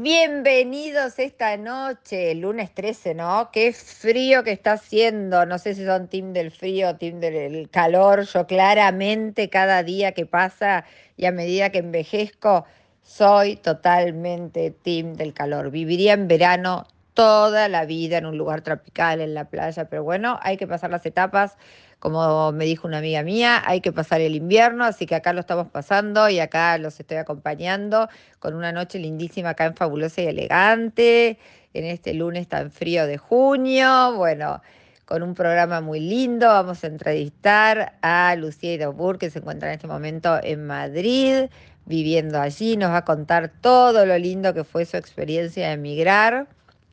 [0.00, 3.50] Bienvenidos esta noche, lunes 13, ¿no?
[3.50, 5.44] Qué frío que está haciendo.
[5.44, 8.22] No sé si son team del frío team del calor.
[8.22, 10.84] Yo claramente cada día que pasa
[11.16, 12.64] y a medida que envejezco,
[13.02, 15.72] soy totalmente team del calor.
[15.72, 20.38] Viviría en verano toda la vida en un lugar tropical, en la playa, pero bueno,
[20.42, 21.56] hay que pasar las etapas
[21.98, 25.40] como me dijo una amiga mía, hay que pasar el invierno, así que acá lo
[25.40, 28.08] estamos pasando y acá los estoy acompañando
[28.38, 31.38] con una noche lindísima acá en Fabulosa y Elegante,
[31.74, 34.14] en este lunes tan frío de junio.
[34.14, 34.62] Bueno,
[35.08, 36.46] con un programa muy lindo.
[36.46, 41.48] Vamos a entrevistar a Lucía Idobur, que se encuentra en este momento en Madrid,
[41.86, 42.76] viviendo allí.
[42.76, 46.46] Nos va a contar todo lo lindo que fue su experiencia de emigrar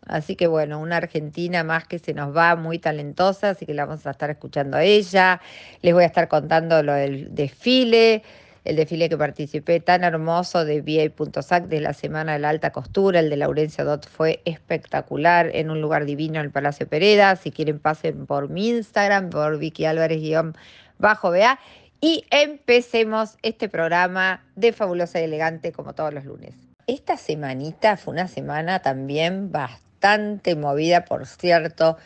[0.05, 3.85] Así que bueno, una argentina más que se nos va, muy talentosa, así que la
[3.85, 5.41] vamos a estar escuchando a ella.
[5.81, 8.23] Les voy a estar contando lo del desfile,
[8.65, 13.19] el desfile que participé tan hermoso de VA.sac de la Semana de la Alta Costura,
[13.19, 17.35] el de Laurencia Dot fue espectacular, en un lugar divino el Palacio Pereda.
[17.35, 21.59] Si quieren pasen por mi Instagram, por Vicky Álvarez-bajo BA.
[22.01, 26.53] Y empecemos este programa de Fabulosa y Elegante como todos los lunes.
[26.87, 31.97] Esta semanita fue una semana también bastante bastante movida, por cierto.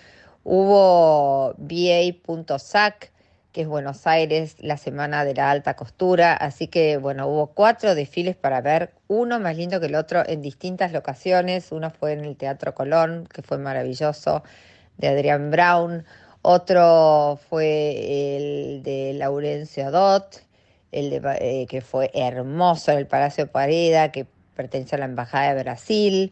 [0.45, 3.11] Hubo VA.sac,
[3.52, 7.95] que es Buenos Aires, la semana de la alta costura, así que bueno, hubo cuatro
[7.95, 12.23] desfiles para ver, uno más lindo que el otro en distintas locaciones, uno fue en
[12.23, 14.44] el Teatro Colón, que fue maravilloso,
[14.97, 16.06] de Adrián Brown,
[16.41, 20.41] otro fue el de Laurencio Dot,
[20.94, 24.25] el de, eh, que fue hermoso en el Palacio Pareda, que
[24.56, 26.31] pertenece a la Embajada de Brasil,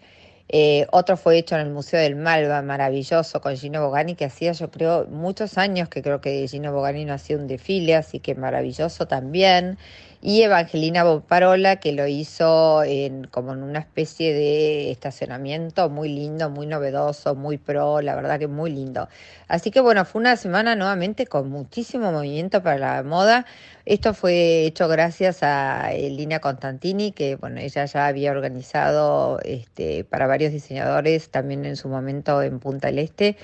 [0.50, 4.54] eh, otro fue hecho en el Museo del Malva, maravilloso, con Gino Bogani, que hacía
[4.54, 8.36] yo creo muchos años que creo que Gino Bogani no hacía un desfile, así que
[8.36, 9.78] maravilloso también.
[10.22, 16.50] Y Evangelina Boparola, que lo hizo en, como en una especie de estacionamiento muy lindo,
[16.50, 19.08] muy novedoso, muy pro, la verdad que muy lindo.
[19.48, 23.46] Así que bueno, fue una semana nuevamente con muchísimo movimiento para la moda.
[23.86, 30.28] Esto fue hecho gracias a Lina Constantini, que bueno, ella ya había organizado este, para
[30.28, 33.38] varios diseñadores también en su momento en Punta del Este,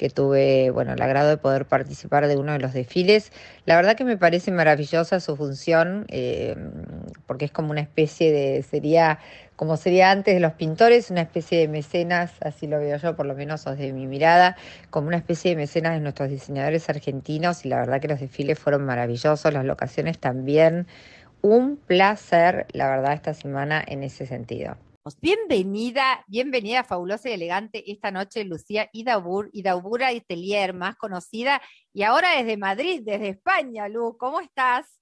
[0.00, 3.32] que tuve bueno, el agrado de poder participar de uno de los desfiles.
[3.66, 6.56] La verdad que me parece maravillosa su función, eh,
[7.26, 9.18] porque es como una especie de, sería
[9.56, 13.26] como sería antes de los pintores, una especie de mecenas, así lo veo yo por
[13.26, 14.56] lo menos desde mi mirada,
[14.88, 18.58] como una especie de mecenas de nuestros diseñadores argentinos y la verdad que los desfiles
[18.58, 20.86] fueron maravillosos, las locaciones también.
[21.42, 24.78] Un placer, la verdad, esta semana en ese sentido.
[25.22, 31.62] Bienvenida, bienvenida fabulosa y elegante esta noche, Lucía Idaubur, Idaubura Telier, más conocida,
[31.94, 35.00] y ahora desde Madrid, desde España, Lu, ¿cómo estás?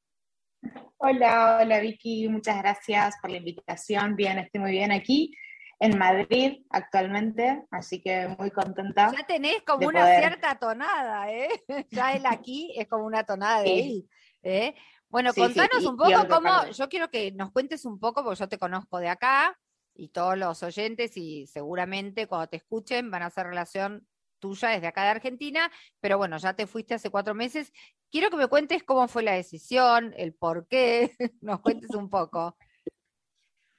[0.98, 4.14] Hola, hola Vicky, muchas gracias por la invitación.
[4.14, 5.34] Bien, estoy muy bien aquí
[5.81, 9.10] en Madrid actualmente, así que muy contenta.
[9.10, 11.48] Ya tenés como una cierta tonada, ¿eh?
[11.91, 14.08] Ya el aquí es como una tonada de ahí.
[14.44, 14.75] ¿eh?
[15.08, 18.58] Bueno, contanos un poco cómo, yo quiero que nos cuentes un poco, porque yo te
[18.58, 19.58] conozco de acá
[19.98, 24.06] y todos los oyentes y seguramente cuando te escuchen van a hacer relación
[24.38, 25.70] tuya desde acá de Argentina,
[26.00, 27.72] pero bueno, ya te fuiste hace cuatro meses.
[28.10, 32.56] Quiero que me cuentes cómo fue la decisión, el por qué, nos cuentes un poco.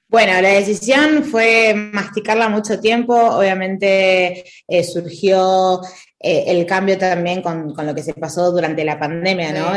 [0.08, 5.80] Bueno, la decisión fue masticarla mucho tiempo, obviamente eh, surgió
[6.18, 9.74] eh, el cambio también con, lo que se pasó durante la pandemia, ¿no?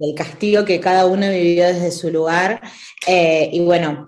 [0.00, 2.60] Del castigo que cada uno vivió desde su lugar.
[3.06, 4.06] Eh, y bueno,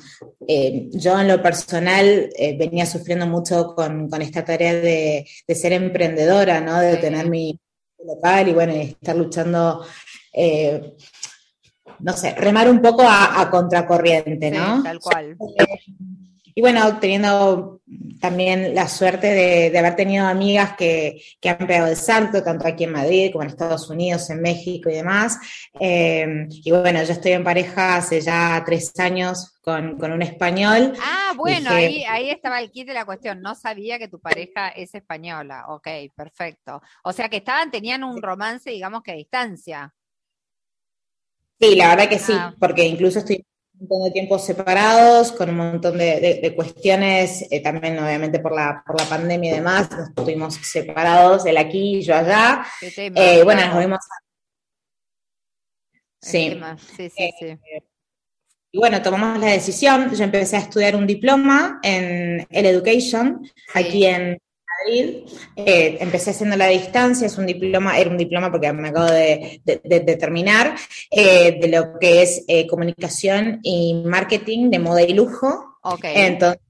[0.48, 6.60] eh, yo en lo personal eh, venía sufriendo mucho con, esta tarea de, ser emprendedora,
[6.60, 6.80] ¿no?
[6.80, 7.60] De tener mi
[8.04, 9.84] local y bueno, estar luchando,
[12.00, 14.82] no sé, remar un poco a, contracorriente, ¿no?
[14.82, 15.36] tal cual.
[16.54, 17.80] Y bueno, teniendo
[18.20, 19.26] también la suerte
[19.70, 23.50] de, haber tenido amigas que, han pegado el salto, tanto aquí en Madrid como en
[23.50, 25.38] Estados Unidos, en México y demás.
[25.80, 30.94] Eh, y bueno, yo estoy en pareja hace ya tres años con, un español.
[31.00, 33.41] Ah, bueno, ahí, ahí estaba el kit de la cuestión.
[33.41, 35.66] No sabía que tu pareja es española.
[35.68, 36.82] Ok, perfecto.
[37.04, 39.94] O sea que estaban, tenían un romance, digamos que a distancia.
[41.60, 42.54] Sí, la verdad que sí, ah.
[42.59, 43.47] porque incluso estoy
[43.82, 49.00] montón de tiempos separados, con un montón de, cuestiones, eh, también obviamente por la, por
[49.00, 52.64] la pandemia y demás, nos estuvimos separados, él aquí y yo allá.
[52.80, 53.98] Eh, bueno, nos vimos.
[56.20, 56.60] Sí.
[56.96, 57.46] Sí, sí, sí.
[57.46, 57.58] Eh,
[58.74, 64.06] y bueno, tomamos la decisión, yo empecé a estudiar un diploma en el Education, aquí
[64.06, 64.38] en,
[65.56, 69.60] eh, empecé haciendo la distancia, es un diploma, era un diploma porque me acabo de,
[70.18, 70.74] terminar,
[71.10, 75.78] eh, de lo que es eh, comunicación y marketing de moda y lujo.
[75.82, 76.14] Okay.
[76.16, 76.60] Entonces,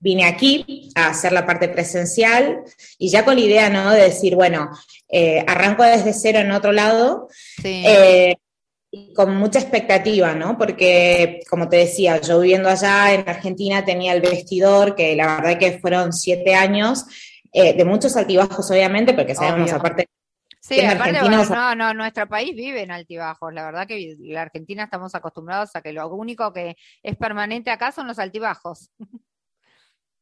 [0.00, 2.62] vine aquí a hacer la parte presencial
[2.98, 3.90] y ya con la idea, ¿no?
[3.90, 4.70] De decir, bueno,
[5.08, 7.28] eh, arranco desde cero en otro lado.
[7.64, 8.36] Eh,
[9.14, 10.56] con mucha expectativa, ¿no?
[10.56, 15.58] Porque, como te decía, yo viviendo allá en Argentina tenía el vestidor, que la verdad
[15.58, 17.04] que fueron siete años,
[17.52, 20.06] eh, de muchos altibajos, obviamente, porque sabemos aparte
[20.60, 23.54] Sí, aparte, no, no, nuestro país vive en altibajos.
[23.54, 27.90] La verdad que la Argentina estamos acostumbrados a que lo único que es permanente acá
[27.90, 28.90] son los altibajos.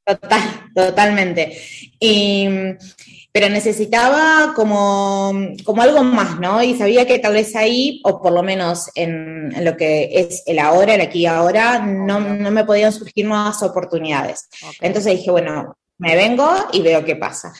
[0.04, 0.40] Total,
[0.72, 1.58] totalmente.
[3.36, 5.30] Pero necesitaba como,
[5.62, 6.62] como, algo más, ¿no?
[6.62, 10.58] Y sabía que tal vez ahí, o por lo menos en, lo que es el
[10.58, 14.48] ahora, el aquí y ahora, no, no me podían surgir nuevas oportunidades.
[14.80, 17.52] Entonces dije, bueno, me vengo y veo qué pasa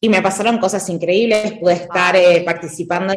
[0.00, 3.12] y me pasaron cosas increíbles, pude estar eh, participando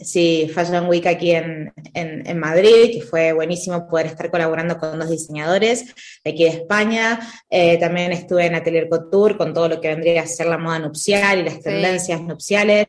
[0.00, 5.10] sí, Fashion Week aquí en, en, Madrid, que fue buenísimo poder estar colaborando con dos
[5.10, 5.94] diseñadores
[6.24, 7.20] de aquí de España.
[7.50, 10.78] Eh, también estuve en Atelier Couture con todo lo que vendría a ser la moda
[10.78, 12.86] nupcial y las tendencias nupciales.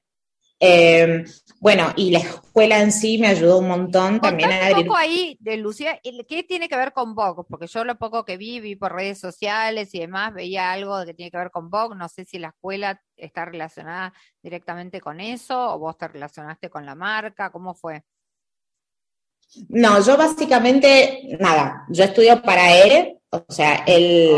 [0.65, 1.25] Eh,
[1.59, 5.35] bueno, y la escuela en sí me ayudó un montón también a un poco ahí
[5.39, 7.43] de Lucía, ¿qué tiene que ver con Vogue?
[7.49, 11.13] Porque yo lo poco que vi, vi por redes sociales y demás, veía algo que
[11.13, 11.95] tiene que ver con Vogue.
[11.95, 14.13] No sé si la escuela está relacionada
[14.43, 18.03] directamente con eso o vos te relacionaste con la marca, ¿cómo fue?
[19.69, 24.37] No, yo básicamente, nada, yo estudio para ERE, o sea, el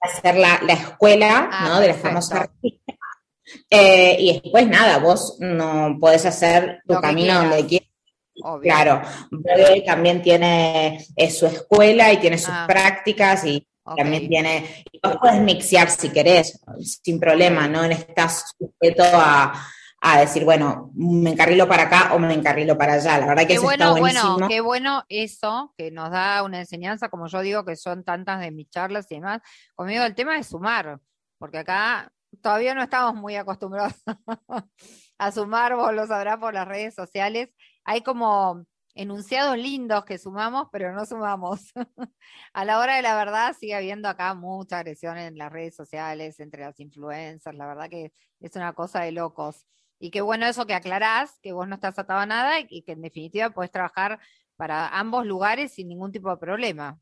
[0.00, 1.80] hacer la, escuela, ah, ¿no?
[1.80, 2.94] De la famosa artista
[3.70, 7.88] eh, y después nada, vos no podés hacer tu camino donde quieras.
[8.62, 9.02] Claro,
[9.86, 12.64] también tiene su escuela y tiene sus ah.
[12.66, 13.66] prácticas y
[13.96, 19.52] también tiene, y vos podés mixear si querés, sin problema, no estás sujeto a,
[20.18, 23.18] decir, bueno, me encarrilo para acá o me encarrilo para allá.
[23.18, 24.32] La verdad que eso bueno, está buenísimo.
[24.32, 28.40] Bueno, qué bueno eso, que nos da una enseñanza, como yo digo, que son tantas
[28.40, 29.40] de mis charlas y demás.
[29.74, 30.98] Conmigo el tema es sumar,
[31.38, 33.94] porque acá todavía no estamos muy acostumbrados
[35.18, 37.50] a sumar, vos lo sabrás por las redes sociales.
[37.84, 38.64] Hay como
[38.94, 41.72] enunciados lindos que sumamos, pero no sumamos.
[42.52, 46.40] a la hora de la verdad sigue habiendo acá mucha agresión en las redes sociales,
[46.40, 49.66] entre las influencers, la verdad que es una cosa de locos.
[49.98, 52.92] Y qué bueno eso que aclarás, que vos no estás atado a nada y que
[52.92, 54.18] en definitiva puedes trabajar
[54.56, 56.98] para ambos lugares sin ningún tipo de problema.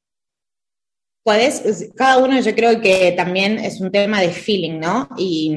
[1.23, 5.09] Puedes, cada uno yo creo que también es un tema de feeling, ¿no?
[5.17, 5.57] Y,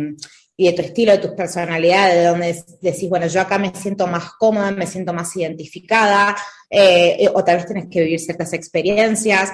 [0.56, 4.32] de tu estilo, de tus personalidades, de donde decís, bueno, yo acá me siento más
[4.40, 6.38] cómoda, me siento más identificada,
[6.70, 9.52] eh, o tal vez tienes que vivir ciertas experiencias,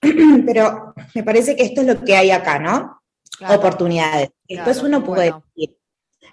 [0.46, 3.00] pero me parece que esto es lo que hay acá, ¿no?
[3.48, 4.28] Oportunidades.
[4.46, 5.76] Después uno puede decir,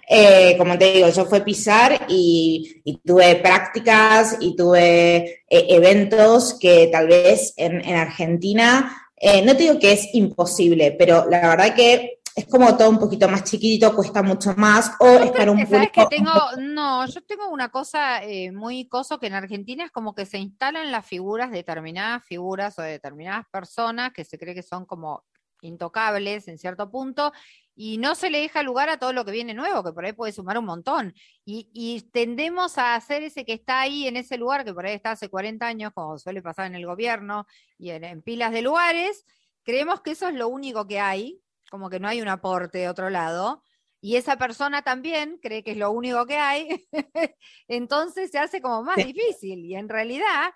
[0.08, 6.88] eh, como te digo, yo fui pisar y, tuve prácticas y tuve eh, eventos que
[6.92, 11.72] tal vez en, en Argentina eh, no te digo que es imposible, pero la verdad
[11.76, 15.64] que es como todo un poquito más chiquitito, cuesta mucho más, o es para un
[15.64, 16.08] público...
[16.08, 20.26] tengo, no, yo tengo una cosa eh, muy coso que en Argentina es como que
[20.26, 25.22] se instalan las figuras, determinadas figuras o determinadas personas que se cree que son como
[25.60, 27.32] intocables en cierto punto,
[27.74, 30.12] y no se le deja lugar a todo lo que viene nuevo, que por ahí
[30.12, 31.14] puede sumar un montón.
[31.44, 35.12] Y, tendemos a hacer ese que está ahí en ese lugar, que por ahí está
[35.12, 37.46] hace 40 años, como suele pasar en el gobierno
[37.78, 39.24] y en, pilas de lugares,
[39.62, 42.88] creemos que eso es lo único que hay, como que no hay un aporte de
[42.88, 43.62] otro lado.
[44.00, 46.88] Y esa persona también cree que es lo único que hay,
[47.68, 49.64] entonces se hace como más difícil.
[49.64, 50.52] Y en realidad,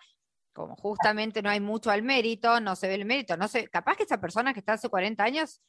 [0.52, 3.96] como justamente no hay mucho al mérito, no se ve el mérito, no sé, capaz
[3.96, 5.62] que esa persona que está hace 40 años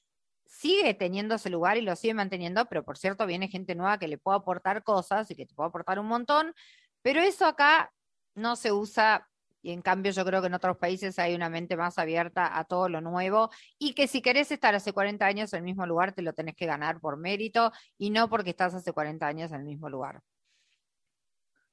[0.47, 4.07] sigue teniendo ese lugar y lo sigue manteniendo, pero por cierto viene gente nueva que
[4.07, 6.53] le puede aportar cosas y que te puede aportar un montón,
[7.01, 7.91] pero eso acá
[8.35, 9.27] no se usa
[9.61, 12.63] y en cambio yo creo que en otros países hay una mente más abierta a
[12.63, 16.13] todo lo nuevo y que si querés estar hace 40 años en el mismo lugar
[16.13, 19.59] te lo tenés que ganar por mérito y no porque estás hace 40 años en
[19.59, 20.21] el mismo lugar.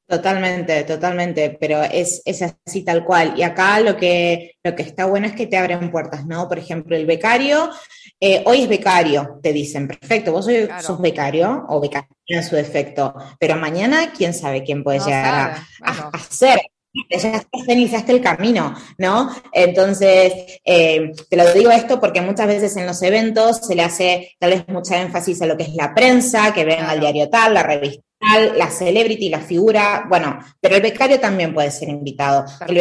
[0.06, 3.34] Totalmente, totalmente, pero es, es, así tal cual.
[3.38, 6.46] Y acá lo que, lo que está bueno es que te abren puertas, ¿no?
[6.46, 7.70] Por ejemplo, el becario,
[8.20, 10.46] eh, hoy es becario, te dicen, perfecto, vos
[10.82, 16.18] sos becario o becario en su defecto, pero mañana quién sabe quién puede llegar a,
[16.28, 16.60] ser.
[17.10, 17.42] Ya
[18.06, 19.34] el camino, ¿no?
[19.52, 24.36] Entonces, eh, te lo digo esto porque muchas veces en los eventos se le hace
[24.38, 27.54] tal vez mucha énfasis a lo que es la prensa, que venga al diario tal,
[27.54, 28.04] la revista
[28.56, 32.44] la celebrity, la figura, bueno, pero el becario también puede ser invitado.
[32.66, 32.74] El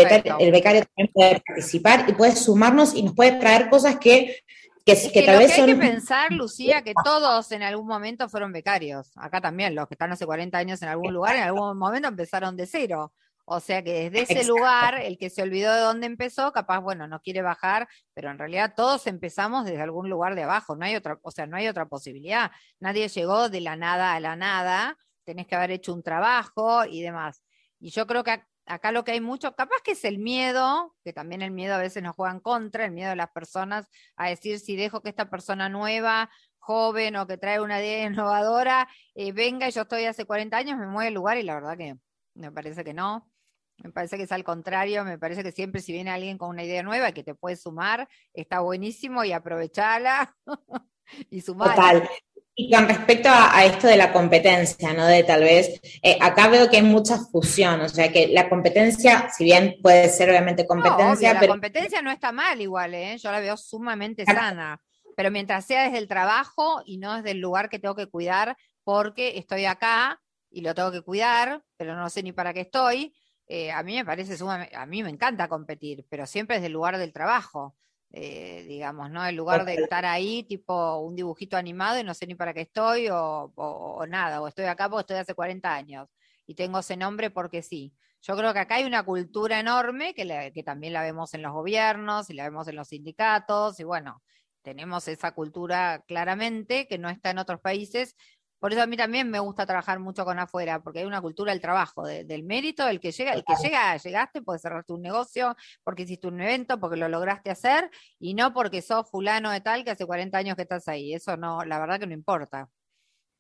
[0.52, 4.44] becario, también puede participar y puede sumarnos y nos puede traer cosas que,
[4.86, 4.96] que,
[5.26, 9.12] tal vez que hay que pensar, Lucía, que todos en algún momento fueron becarios.
[9.16, 12.56] Acá también, los que están hace 40 años en algún lugar, en algún momento empezaron
[12.56, 13.14] de cero.
[13.46, 17.08] O sea que desde ese lugar, el que se olvidó de dónde empezó, capaz, bueno,
[17.08, 20.96] no quiere bajar, pero en realidad todos empezamos desde algún lugar de abajo, no hay
[20.96, 22.52] otra, o sea, no hay otra posibilidad.
[22.80, 27.02] Nadie llegó de la nada a la nada, tenés que haber hecho un trabajo y
[27.02, 27.44] demás.
[27.80, 31.14] Y yo creo que acá lo que hay mucho, capaz que es el miedo, que
[31.14, 34.30] también el miedo a veces nos juega en contra, el miedo de las personas a
[34.30, 39.32] decir si dejo que esta persona nueva, joven o que trae una idea innovadora, eh,
[39.32, 41.98] venga y yo estoy hace 40 años, me mueve el lugar y la verdad que
[42.36, 43.30] me parece que no.
[43.78, 46.64] Me parece que es al contrario, me parece que siempre si viene alguien con una
[46.64, 50.36] idea nueva que te puede sumar, está buenísimo y aprovechala
[51.30, 51.76] y sumar.
[51.76, 52.10] Total.
[52.56, 55.08] Y con respecto a, esto de la competencia, ¿no?
[55.08, 59.28] De tal vez, eh, acá veo que hay mucha fusión, o sea que la competencia,
[59.36, 63.18] si bien puede ser obviamente competencia, no, La competencia no está mal igual, ¿eh?
[63.18, 64.80] Yo la veo sumamente sana,
[65.18, 68.56] pero mientras sea desde el trabajo y no desde el lugar que tengo que cuidar,
[68.84, 73.16] porque estoy acá y lo tengo que cuidar, pero no sé ni para qué estoy,
[73.48, 76.74] eh, a mí me parece sumamente, a mí me encanta competir, pero siempre desde el
[76.74, 77.76] lugar del trabajo.
[78.16, 79.26] Eh, digamos, ¿no?
[79.26, 82.62] El lugar de estar ahí, tipo un dibujito animado y no sé ni para qué
[82.62, 86.08] estoy o, nada, o estoy acá porque estoy hace 40 años
[86.46, 87.92] y tengo ese nombre porque sí.
[88.22, 91.54] Yo creo que acá hay una cultura enorme que, que también la vemos en los
[91.54, 94.22] gobiernos y la vemos en los sindicatos y bueno,
[94.62, 98.16] tenemos esa cultura claramente que no está en otros países
[98.64, 101.52] por eso a mí también me gusta trabajar mucho con afuera, porque hay una cultura
[101.52, 105.54] del trabajo, del mérito, el que llega, el que llega, llegaste, puedes cerrarte un negocio,
[105.84, 109.84] porque hiciste un evento, porque lo lograste hacer, y no porque sos fulano de tal
[109.84, 111.14] que hace 40 años que estás ahí.
[111.14, 112.70] Eso no, la verdad que no importa.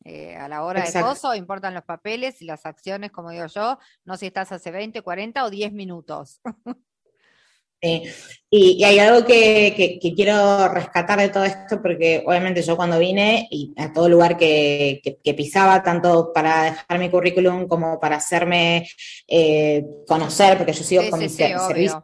[0.03, 3.79] Eh, a la hora de coso importan los papeles y las acciones, como digo yo,
[4.03, 6.41] no si estás hace 20, 40 o 10 minutos.
[8.55, 13.73] Y, hay algo que, quiero rescatar de todo esto, porque obviamente yo cuando vine y
[13.77, 15.01] a todo lugar que,
[15.35, 18.87] pisaba, tanto para dejar mi currículum como para hacerme
[19.27, 22.03] eh, conocer, porque yo sigo con mi servicio,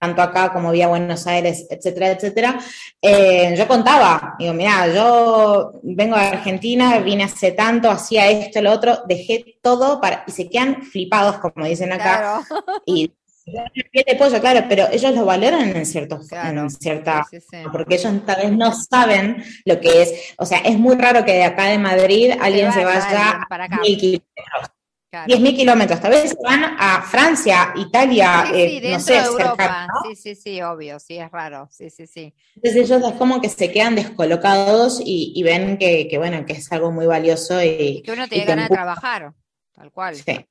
[0.00, 2.58] tanto acá como vía Buenos Aires, etcétera, etcétera,
[3.00, 8.72] eh, yo contaba, digo, mira, yo vengo de Argentina, vine hace tanto, hacía esto, lo
[8.72, 12.42] otro, dejé todo para, y se quedan flipados, como dicen acá,
[12.86, 13.12] y
[13.52, 17.26] de pollo, claro, pero ellos lo valoran en, cierto, en cierta,
[17.72, 21.32] porque ellos tal vez no saben lo que es, o sea, es muy raro que
[21.32, 24.78] de acá de Madrid alguien se vaya a mil kilómetros.
[25.10, 29.88] 10.000 kilómetros, tal vez van a Francia, Italia, sí, eh, no sé, de Europa.
[30.06, 32.34] Sí, sí, sí, obvio, sí, es raro, sí, sí, sí.
[32.56, 36.92] Entonces ellos es como que se quedan descolocados y, ven que, bueno, que es algo
[36.92, 38.02] muy valioso y...
[38.02, 39.32] Que uno tiene ganas de trabajar,
[39.72, 40.14] tal cual.
[40.14, 40.46] Sí.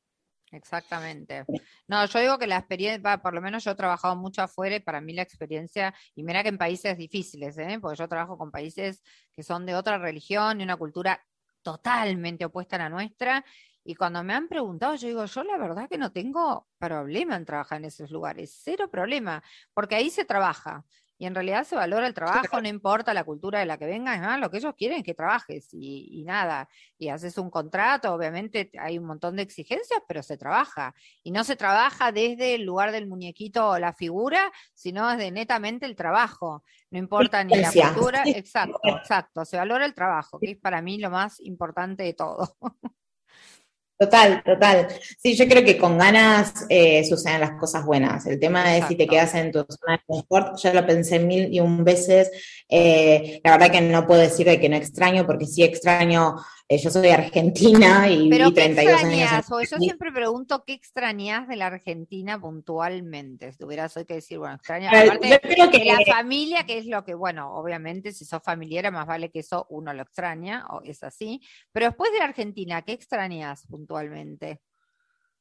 [0.51, 1.45] Exactamente.
[1.87, 4.79] No, yo digo que la experiencia, por lo menos yo he trabajado mucho afuera y
[4.79, 7.79] para mí la experiencia, y mira que en países difíciles, ¿eh?
[7.81, 11.21] porque yo trabajo con países que son de otra religión y una cultura
[11.61, 13.43] totalmente opuesta a la nuestra,
[13.83, 17.45] y cuando me han preguntado, yo digo, yo la verdad que no tengo problema en
[17.45, 19.41] trabajar en esos lugares, cero problema,
[19.73, 20.83] porque ahí se trabaja.
[21.17, 24.39] Y en realidad se valora el trabajo, no importa la cultura de la que vengas,
[24.39, 26.69] lo que ellos quieren es que trabajes y, nada.
[26.97, 30.93] Y haces un contrato, obviamente hay un montón de exigencias, pero se trabaja.
[31.23, 35.85] Y no se trabaja desde el lugar del muñequito o la figura, sino desde netamente
[35.85, 36.63] el trabajo.
[36.91, 39.45] No importa ni la cultura, exacto, exacto.
[39.45, 42.55] Se valora el trabajo, que es para mí lo más importante de todo.
[43.99, 44.87] Total, total.
[45.17, 48.27] Sí, yo creo que con ganas eh, suceden las cosas buenas.
[48.27, 51.51] El tema de si te quedas en tu zona de confort, yo lo pensé mil
[51.51, 52.29] y un veces.
[52.69, 56.35] Eh, la verdad que no puedo decir de que no extraño, porque sí extraño
[56.69, 59.51] eh, yo soy argentina y Pero 32 años.
[59.51, 63.53] O yo siempre pregunto qué extrañas de la Argentina puntualmente.
[63.53, 67.13] Si tuvieras hoy que decir, bueno, extrañas aparte de la familia, que es lo que,
[67.13, 71.41] bueno, obviamente si sos familiar, más vale que eso uno lo extraña, o es así.
[71.71, 74.61] Pero después de la Argentina, ¿qué extrañas puntualmente?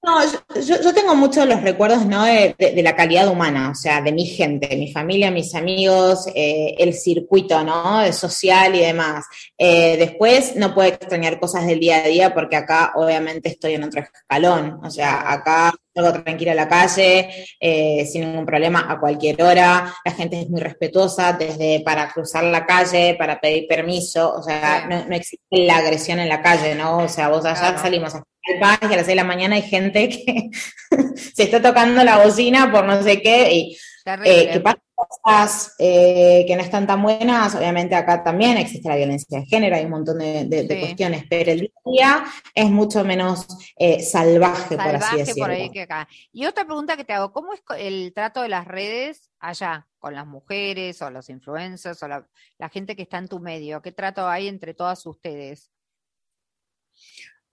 [0.06, 0.20] No,
[0.60, 2.24] yo, tengo muchos los recuerdos ¿no?
[2.24, 6.94] De, la calidad humana, o sea, de mi gente, mi familia, mis amigos, eh, el
[6.94, 8.12] circuito ¿no?
[8.12, 9.26] social y demás.
[9.58, 13.82] Eh, después no puedo extrañar cosas del día a día porque acá obviamente estoy en
[13.82, 19.00] otro escalón, o sea, acá salgo tranquila a la calle, eh, sin ningún problema, a
[19.00, 24.34] cualquier hora, la gente es muy respetuosa, desde para cruzar la calle, para pedir permiso,
[24.34, 26.98] o sea, no, existe la agresión en la calle, ¿no?
[26.98, 30.08] O sea, vos allá salimos a y a las 6 de la mañana hay gente
[30.08, 30.50] que
[31.34, 33.78] se está tocando la bocina por no sé qué y
[34.24, 37.56] eh, que pasan cosas eh, que no están tan buenas.
[37.56, 41.72] Obviamente acá también existe la violencia de género, hay un montón de, cuestiones, pero el
[41.84, 42.24] día
[42.54, 45.44] es mucho menos eh, salvaje, por así decirlo.
[45.44, 46.08] Por ahí que acá.
[46.32, 50.14] Y otra pregunta que te hago, ¿cómo es el trato de las redes allá con
[50.14, 53.82] las mujeres o los influencers o la gente que está en tu medio?
[53.82, 55.72] ¿Qué trato hay entre todas ustedes?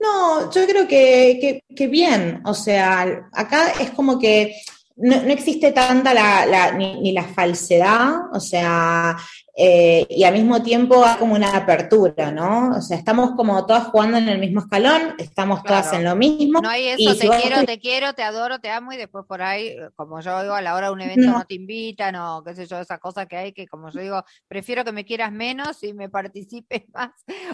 [0.03, 4.53] No, yo creo que, bien, o sea, acá es como que
[4.97, 9.15] no, existe tanta la, ni, la falsedad, o sea,
[9.55, 12.75] eh, y al mismo tiempo hay como una apertura, ¿no?
[12.75, 16.59] O sea, estamos como todas jugando en el mismo escalón, estamos todas en lo mismo.
[16.61, 19.73] No hay eso, te quiero, te quiero, te adoro, te amo, y después por ahí,
[19.95, 22.65] como yo digo, a la hora de un evento no, te invitan, o qué sé
[22.65, 25.93] yo, esa cosa que hay que, como yo digo, prefiero que me quieras menos y
[25.93, 27.11] me participes más,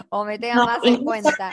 [0.08, 1.52] o me tengas más en cuenta.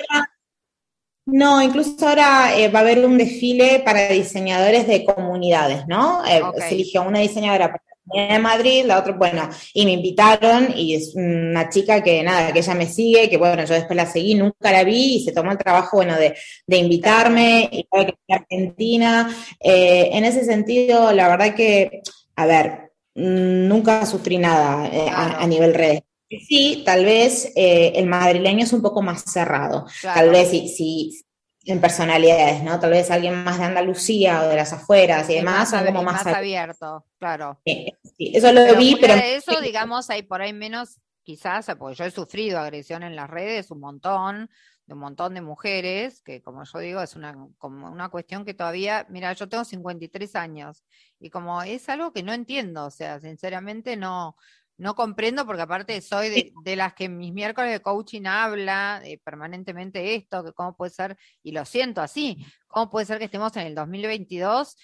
[1.28, 6.26] No, incluso ahora eh, va a haber un desfile para diseñadores de comunidades, ¿no?
[6.26, 10.70] Eh, se eligió una diseñadora para la de Madrid, la otra, bueno, y me invitaron
[10.74, 14.06] y es una chica que nada, que ella me sigue, que bueno, yo después la
[14.06, 16.34] seguí, nunca la vi y se tomó el trabajo, bueno, de,
[16.78, 19.30] invitarme y que Argentina.
[19.60, 22.04] Eh, en ese sentido, la verdad que,
[22.38, 28.08] a ver, mm, nunca sufrí nada a, a, nivel redes Sí, tal vez eh, el
[28.08, 29.86] madrileño es un poco más cerrado.
[30.02, 31.26] Tal vez si,
[31.68, 32.80] en personalidades, ¿no?
[32.80, 36.26] Tal vez alguien más de Andalucía o de las afueras y demás, más, como más,
[36.26, 37.60] abierto, claro.
[37.66, 39.14] Sí, eso lo vi, pero...
[39.14, 43.72] eso, digamos, hay por ahí menos, quizás, porque yo he sufrido agresión en las redes
[43.72, 44.50] un montón,
[44.86, 48.54] de un montón de mujeres, que como yo digo, es una, como una cuestión que
[48.54, 50.84] todavía, mira, yo tengo 53 años
[51.20, 54.38] y como es algo que no entiendo, o sea, sinceramente no,
[54.78, 60.16] no comprendo porque aparte soy de, las que mis miércoles de coaching habla eh, permanentemente
[60.16, 63.68] esto, que cómo puede ser, y lo siento así, cómo puede ser que estemos en
[63.68, 64.78] el 2022.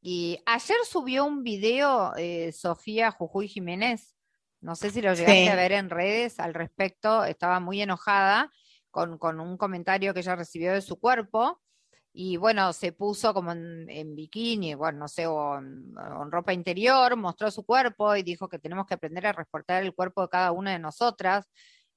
[0.00, 4.14] Y ayer subió un video eh, Sofía Jujuy Jiménez,
[4.60, 8.52] no sé si lo llegaste a ver en redes al respecto, estaba muy enojada
[8.90, 11.60] con, con un comentario que ella recibió de su cuerpo
[12.20, 15.94] y bueno, se puso como en, bikini, bueno, no sé, o en,
[16.32, 20.22] ropa interior, mostró su cuerpo y dijo que tenemos que aprender a respetar el cuerpo
[20.22, 21.48] de cada una de nosotras,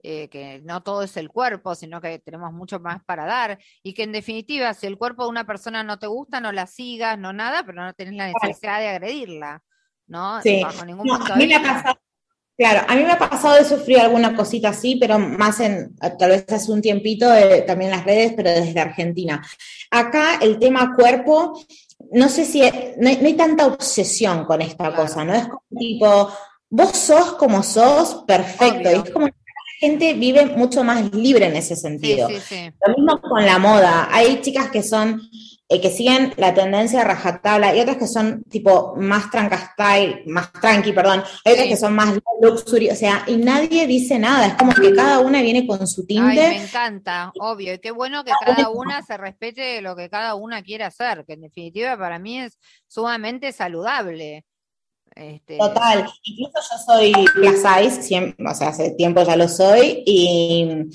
[0.04, 3.96] eh, que no todo es el cuerpo, sino que tenemos mucho más para dar, y
[3.96, 7.18] que en definitiva, si el cuerpo de una persona no te gusta, no la sigas,
[7.18, 9.64] no nada, pero no tenés la necesidad de agredirla,
[10.06, 10.40] ¿no?
[10.44, 10.62] Sí.
[10.62, 12.00] Bajo ningún punto de vista.
[12.62, 16.30] Claro, a mí me ha pasado de sufrir alguna cosita así, pero más en, tal
[16.30, 17.26] vez hace un tiempito,
[17.66, 19.44] también en las redes, pero desde Argentina.
[19.90, 21.60] Acá el tema cuerpo,
[22.12, 22.62] no sé si,
[22.98, 25.34] no, hay, tanta obsesión con esta cosa, ¿no?
[25.34, 26.32] Es como tipo,
[26.70, 28.92] vos sos como sos, perfecto.
[28.92, 32.30] Y es como que la gente vive mucho más libre en ese sentido.
[32.30, 34.08] Lo mismo con la moda.
[34.12, 35.20] Hay chicas que son
[35.72, 37.74] eh, que siguen la tendencia de rajatabla.
[37.74, 41.96] Y otras que son tipo más tranca style, más tranqui, perdón, hay otras que son
[41.96, 45.88] más luxury, o sea, y nadie dice nada, es como que cada una viene con
[45.88, 46.42] su tinte.
[46.42, 50.36] Ay, me encanta, obvio, y qué bueno que cada una se respete lo que cada
[50.36, 54.44] una quiere hacer, que en definitiva para mí es sumamente saludable.
[55.16, 55.58] Este...
[55.58, 60.90] Total, incluso yo soy plus size, o sea, hace tiempo ya lo soy, y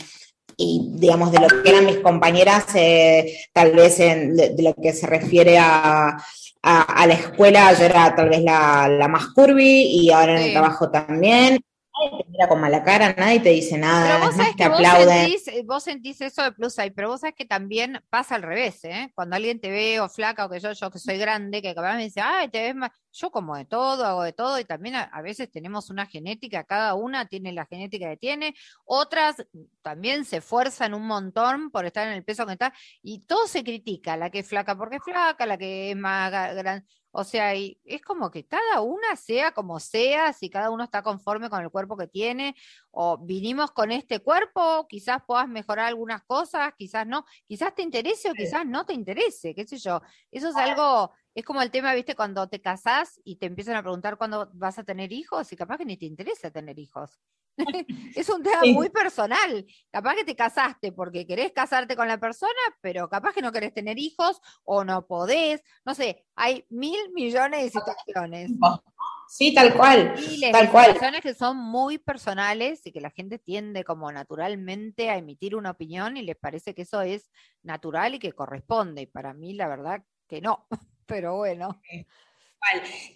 [0.56, 4.92] y digamos de lo que eran mis compañeras, eh, tal vez en, de, lo que
[4.92, 6.16] se refiere a,
[6.62, 10.52] a, la escuela, yo era tal vez la, la más curvy y ahora en el
[10.52, 11.60] trabajo también
[11.98, 15.26] nadie te mira con mala cara, nadie te dice nada, pero vos te aplauden.
[15.46, 18.84] Eh, vos sentís, eso de plus size, pero vos sabés que también pasa al revés,
[18.84, 19.10] ¿eh?
[19.14, 21.96] Cuando alguien te ve o flaca o que yo, yo que soy grande, que capaz
[21.96, 24.96] me dice, ay, te ves más, yo como de todo, hago de todo, y también
[24.96, 28.54] a, veces tenemos una genética, cada una tiene la genética que tiene,
[28.84, 29.36] otras
[29.82, 33.64] también se esfuerzan un montón por estar en el peso que está, y todo se
[33.64, 36.86] critica, la que es flaca porque es flaca, la que es más grande,
[37.18, 41.02] o sea, y es como que cada una sea como sea, si cada uno está
[41.02, 42.54] conforme con el cuerpo que tiene,
[42.90, 48.30] o vinimos con este cuerpo, quizás puedas mejorar algunas cosas, quizás no, quizás te interese
[48.30, 50.02] o quizás no te interese, qué sé yo.
[50.30, 53.82] Eso es algo, es como el tema, viste, cuando te casás y te empiezan a
[53.82, 57.18] preguntar cuándo vas a tener hijos y capaz que ni te interesa tener hijos.
[58.14, 59.66] es un tema muy personal.
[59.90, 63.72] Capaz que te casaste porque querés casarte con la persona, pero capaz que no querés
[63.72, 65.62] tener hijos o no podés.
[65.84, 68.50] No sé, hay mil millones de situaciones.
[69.28, 70.14] Sí, tal cual.
[70.14, 70.86] Miles tal de cual.
[70.86, 75.72] situaciones que son muy personales y que la gente tiende como naturalmente a emitir una
[75.72, 77.30] opinión y les parece que eso es
[77.62, 79.02] natural y que corresponde.
[79.02, 80.66] Y para mí, la verdad que no.
[81.06, 81.80] Pero bueno.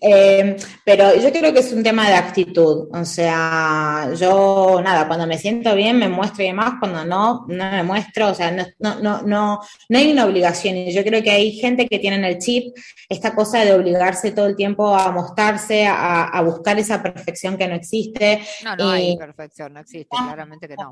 [0.01, 2.89] Eh, pero yo creo que es un tema de actitud.
[2.93, 7.71] O sea, yo, nada, cuando me siento bien me muestro y demás, cuando no, no
[7.71, 8.29] me muestro.
[8.29, 10.77] O sea, no, no, no, no, no hay una obligación.
[10.77, 12.75] Y yo creo que hay gente que tiene en el chip
[13.09, 17.75] esta cosa de obligarse todo el tiempo a mostrarse, a, buscar esa perfección que no
[17.75, 18.41] existe.
[18.65, 20.91] No, no hay perfección, no existe, claramente que no.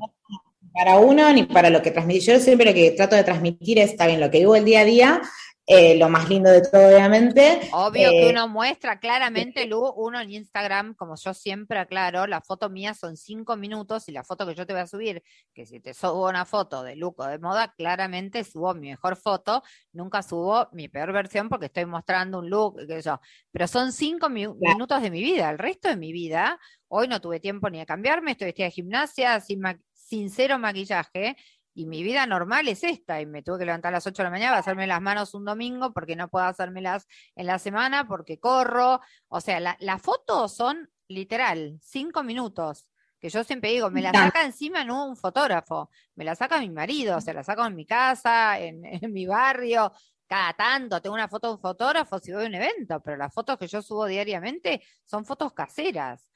[0.71, 2.19] Para uno ni para lo que transmití.
[2.19, 4.81] Yo siempre lo que trato de transmitir es, está bien, lo que vivo el día
[4.81, 5.21] a día
[5.71, 7.69] eh, lo más lindo de todo, obviamente.
[7.73, 12.71] Obvio que uno muestra claramente, Lu, uno en Instagram, como yo siempre aclaro, la foto
[12.71, 15.21] mía son cinco minutos y la foto que yo te voy a subir,
[15.53, 19.15] que si te subo una foto de look o de moda, claramente subo mi mejor
[19.15, 19.61] foto,
[19.93, 23.21] nunca subo mi peor versión porque estoy mostrando un look, que yo.
[23.51, 27.39] Pero son cinco minutos de mi vida, el resto de mi vida, hoy no tuve
[27.39, 29.61] tiempo ni de cambiarme, estoy vestida de gimnasia, sin,
[29.93, 31.37] sin cero maquillaje,
[31.79, 34.25] y mi vida normal es esta, y me tuve que levantar a las 8 de
[34.25, 38.05] la mañana para hacerme las manos un domingo porque no puedo hacérmelas en la semana
[38.05, 38.99] porque corro.
[39.29, 42.85] O sea, las fotos son literal, cinco minutos.
[43.17, 46.69] Que yo siempre digo, me la saca encima no un fotógrafo, me la saca mi
[46.69, 49.93] marido, o sea, la saco en mi casa, en, en mi barrio,
[50.27, 53.33] cada tanto tengo una foto de un fotógrafo si voy a un evento, pero las
[53.33, 56.29] fotos que yo subo diariamente son fotos caseras.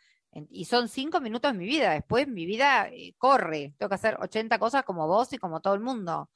[0.50, 1.92] Y son cinco minutos de mi vida.
[1.92, 3.74] Después mi vida eh, corre.
[3.78, 6.30] Tengo que hacer 80 cosas como vos y como todo el mundo.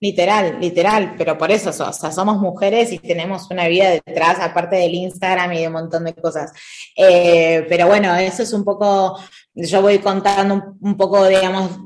[0.00, 4.76] Literal, literal, pero por eso, o sea, somos mujeres y tenemos una vida detrás, aparte
[4.76, 6.52] del Instagram y de un montón de cosas.
[6.96, 9.18] Eh, pero bueno, eso es un poco,
[9.54, 11.80] yo voy contando un poco, digamos,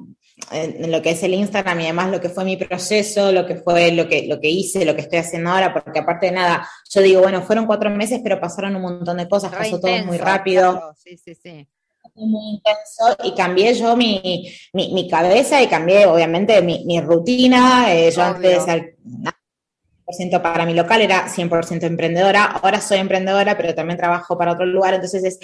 [0.50, 3.56] en lo que es el Instagram y además lo que fue mi proceso, lo que
[3.56, 6.68] fue lo que, lo que hice, lo que estoy haciendo ahora, porque aparte de nada,
[6.90, 10.18] yo digo, bueno, fueron cuatro meses, pero pasaron un montón de cosas, pasó todo muy
[10.18, 10.94] rápido.
[10.96, 11.66] Sí, sí, sí.
[12.14, 17.94] Muy intenso y cambié yo mi, mi, cabeza y cambié obviamente mi, rutina.
[17.94, 18.96] Eh, yo antes al,
[20.42, 24.94] para mi local, era 100% emprendedora, ahora soy emprendedora, pero también trabajo para otro lugar,
[24.94, 25.38] entonces es,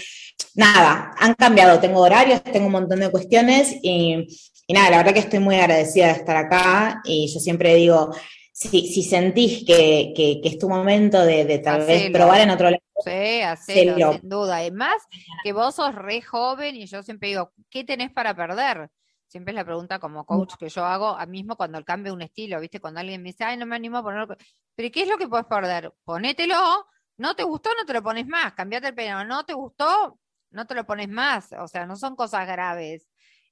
[0.54, 4.26] nada, han cambiado, tengo horarios, tengo un montón de cuestiones y,
[4.70, 8.14] y nada, la verdad que estoy muy agradecida de estar acá y yo siempre digo,
[8.52, 12.82] si, si sentís que, que, es tu momento de, tal vez probar en otro lado.
[13.02, 14.58] Sí, hacelo, sin duda.
[14.58, 14.96] Además,
[15.42, 18.90] que vos sos re joven y yo siempre digo, ¿qué tenés para perder?
[19.26, 22.60] Siempre es la pregunta como coach que yo hago, a mismo cuando cambio un estilo,
[22.60, 22.78] ¿viste?
[22.78, 24.36] Cuando alguien me dice, ay, no me animo a ponerlo.
[24.74, 25.94] Pero ¿qué es lo que puedes perder?
[26.04, 28.52] Ponételo, no te gustó, no te lo pones más.
[28.52, 30.18] Cambiate el peinado, no te gustó,
[30.50, 31.54] no te lo pones más.
[31.58, 33.07] O sea, no son cosas graves.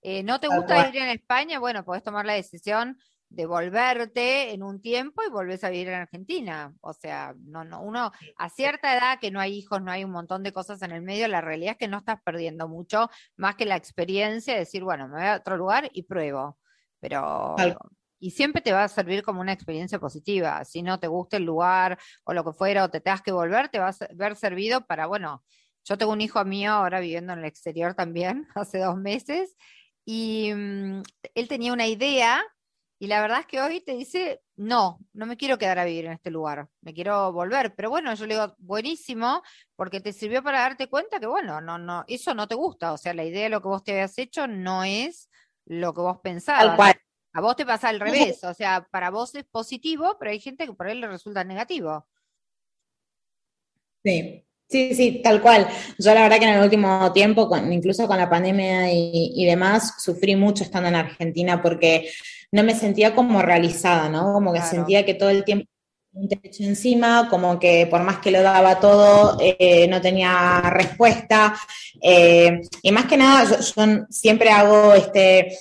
[0.09, 1.59] Eh, ¿No te gusta ir en España?
[1.59, 2.97] Bueno, puedes tomar la decisión
[3.29, 6.73] de volverte en un tiempo y volvés a vivir en Argentina.
[6.81, 10.12] O sea, no, no, uno a cierta edad que no hay hijos, no hay un
[10.12, 13.57] montón de cosas en el medio, la realidad es que no estás perdiendo mucho más
[13.57, 16.57] que la experiencia de decir, bueno, me voy a otro lugar y pruebo.
[17.01, 17.57] Pero
[18.21, 20.64] y siempre te va a servir como una experiencia positiva.
[20.64, 23.71] Si no te gusta el lugar o lo que fuera, o te tengas que volver,
[23.71, 25.42] te va a ver servido para, bueno,
[25.85, 29.57] yo tengo un hijo mío ahora viviendo en el exterior también, hace dos meses,
[30.07, 31.03] y mm,
[31.35, 32.42] él tenía una idea
[32.99, 36.07] y la verdad es que hoy te dice, no, no me quiero quedar a vivir
[36.07, 37.75] en este lugar, me quiero volver.
[37.75, 39.42] Pero bueno, yo le digo, buenísimo,
[39.75, 42.92] porque te sirvió para darte cuenta que, bueno, no, no, eso no te gusta.
[42.92, 45.29] O sea, la idea de lo que vos te habías hecho no es
[45.66, 46.97] lo que vos pensabas.
[47.35, 48.42] A vos te pasa al revés.
[48.45, 52.09] O sea, para vos es positivo, pero hay gente que por él le resulta negativo.
[54.03, 55.69] Sí, Sí, sí, tal cual.
[55.99, 60.35] Yo la verdad que en el último tiempo, incluso con la pandemia y, demás, sufrí
[60.35, 62.11] mucho estando en Argentina porque
[62.51, 64.33] no me sentía como realizada, ¿no?
[64.33, 65.67] Como que sentía que todo el tiempo
[66.13, 71.55] un techo encima, como que por más que lo daba todo, eh, no tenía respuesta.
[72.01, 75.59] Eh, y más que nada, yo, siempre hago este,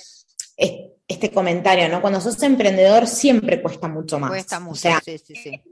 [0.56, 2.00] este comentario, ¿no?
[2.00, 4.30] Cuando sos emprendedor siempre cuesta mucho más.
[4.30, 5.62] Cuesta mucho, sí, sí, sí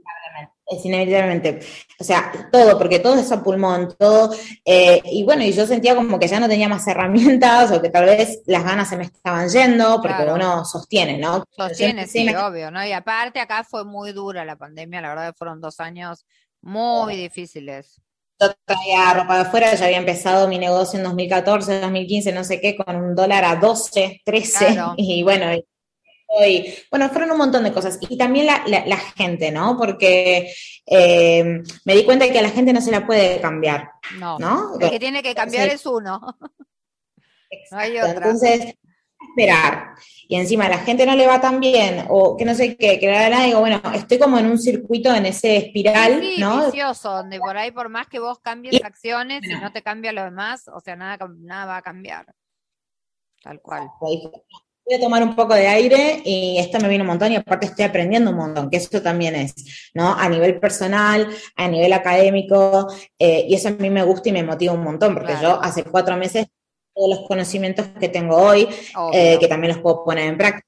[0.67, 1.61] es inevitablemente.
[1.99, 4.35] O sea, todo, porque todo es a pulmón, todo.
[4.65, 7.91] Eh, y bueno, y yo sentía como que ya no tenía más herramientas o que
[7.91, 11.45] tal vez las ganas se me estaban yendo, porque uno sostiene, ¿no?
[11.51, 12.85] Sostiene, sí, obvio, ¿no?
[12.85, 16.25] Y aparte acá fue muy dura la pandemia, la verdad fueron dos años
[16.63, 18.01] muy difíciles.
[18.41, 22.61] Yo traía ropa de afuera, ya había empezado mi negocio en 2014, 2015, no sé
[22.61, 25.65] qué, con un dólar a 12, 13, y bueno, y
[26.91, 27.99] bueno, fueron un montón de cosas.
[28.01, 29.77] Y también la, gente, ¿no?
[29.79, 30.53] Porque
[30.87, 33.91] eh, me di cuenta de que a la gente no se la puede cambiar.
[34.19, 34.79] No, ¿no?
[34.81, 36.21] El que tiene que cambiar es uno.
[37.71, 38.13] no hay otra.
[38.13, 38.75] Entonces,
[39.29, 39.95] esperar.
[40.29, 43.07] Y encima la gente no le va tan bien, o que no sé qué, que
[43.07, 46.67] la digo, bueno, estoy como en un circuito, en ese espiral, sí, ¿no?
[46.67, 50.25] vicioso, donde por ahí, por más que vos cambies acciones y no te cambia lo
[50.25, 52.35] demás, o sea, nada, nada va a cambiar.
[53.43, 53.91] Tal cual
[54.85, 57.67] voy a tomar un poco de aire y esto me viene un montón y aparte
[57.67, 59.55] estoy aprendiendo un montón, que eso también es,
[59.95, 60.15] ¿no?
[60.15, 64.43] A nivel personal, a nivel académico, eh, y eso a mí me gusta y me
[64.43, 66.47] motiva un montón, porque yo hace cuatro meses
[66.95, 68.69] todos los conocimientos que tengo hoy,
[69.13, 70.67] eh, que también los puedo poner en práctica.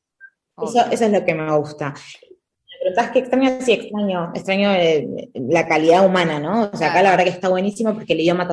[0.62, 1.90] Eso, eso, es lo que me gusta.
[1.90, 6.70] Me preguntas qué extraño, sí, extraño, extraño eh, la calidad humana, ¿no?
[6.72, 8.48] O sea, acá la verdad que está buenísimo porque el idioma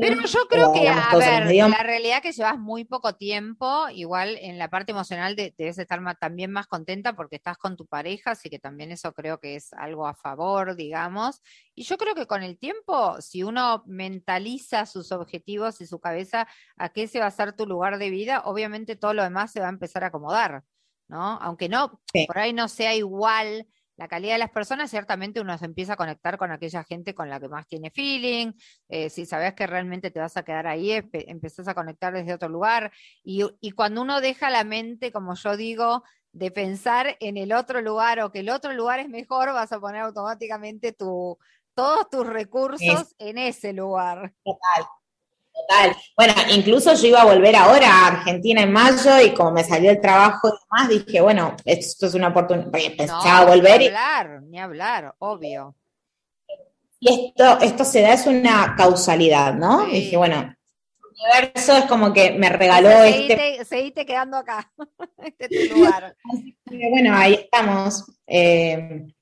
[0.00, 4.58] Pero yo creo que, a ver, la realidad que llevas muy poco tiempo, igual en
[4.58, 8.58] la parte emocional debes estar también más contenta porque estás con tu pareja, así que
[8.58, 11.42] también eso creo que es algo a favor, digamos.
[11.74, 16.48] Y yo creo que con el tiempo, si uno mentaliza sus objetivos y su cabeza
[16.76, 19.60] a qué se va a ser tu lugar de vida, obviamente todo lo demás se
[19.60, 20.64] va a empezar a acomodar,
[21.08, 21.38] ¿no?
[21.42, 25.64] Aunque no, por ahí no sea igual la calidad de las personas, ciertamente uno se
[25.64, 28.52] empieza a conectar con aquella gente con la que más tiene feeling,
[28.88, 32.48] eh, si sabes que realmente te vas a quedar ahí, empezás a conectar desde otro
[32.48, 36.02] lugar, y, y, cuando uno deja la mente, como yo digo,
[36.32, 39.78] de pensar en el otro lugar o que el otro lugar es mejor, vas a
[39.78, 41.38] poner automáticamente tu,
[41.74, 44.34] todos tus recursos en ese lugar.
[44.42, 44.88] Total,
[45.54, 45.96] Total.
[46.16, 49.90] Bueno, incluso yo iba a volver ahora a Argentina en mayo y como me salió
[49.90, 53.78] el trabajo y demás, dije, bueno, esto es una oportunidad, pensaba volver.
[53.78, 55.76] Ni hablar, ni hablar, obvio.
[56.98, 59.84] Y esto, esto se da, es una causalidad, ¿no?
[59.86, 63.64] dije, bueno, el universo es como que me regaló este...
[63.64, 64.72] Seguite quedando acá,
[65.18, 66.16] este es tu lugar.
[66.90, 68.04] bueno, ahí estamos.
[68.26, 69.13] Eh,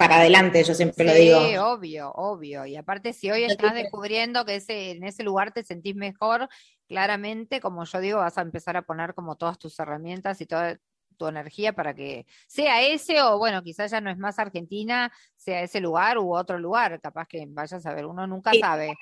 [0.00, 1.46] para adelante, yo siempre lo digo.
[1.46, 2.64] Sí, obvio, obvio.
[2.64, 6.48] Y aparte, si hoy estás descubriendo que ese, en ese lugar te sentís mejor,
[6.88, 10.80] claramente, como yo digo, vas a empezar a poner como todas tus herramientas y toda
[11.18, 15.60] tu energía para que sea ese o bueno, quizás ya no es más Argentina, sea
[15.60, 18.94] ese lugar u otro lugar, capaz que vayas a ver, uno nunca sabe.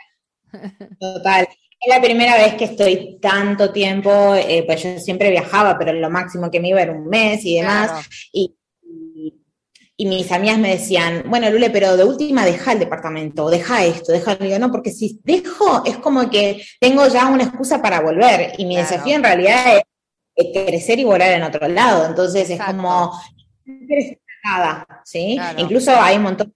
[0.98, 1.46] Total.
[1.80, 6.10] Es la primera vez que estoy tanto tiempo, eh, pues yo siempre viajaba, pero lo
[6.10, 8.08] máximo que me iba era un mes y demás.
[8.32, 8.56] Y
[10.00, 14.12] y mis amigas me decían, bueno, Lule, pero de última deja el departamento, deja esto,
[14.12, 18.00] deja el digo, no, porque si dejo es como que tengo ya una excusa para
[18.00, 18.52] volver.
[18.58, 19.82] Y mi desafío en realidad es,
[20.54, 22.06] crecer y volar en otro lado.
[22.06, 23.10] Entonces es como,
[23.66, 23.76] no
[24.44, 25.36] nada, ¿sí?
[25.56, 26.54] Incluso hay un montón